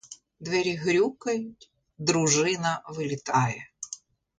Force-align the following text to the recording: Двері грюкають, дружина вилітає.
Двері 0.39 0.75
грюкають, 0.75 1.71
дружина 1.97 2.83
вилітає. 2.89 3.71